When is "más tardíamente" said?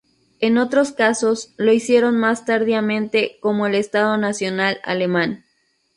2.19-3.37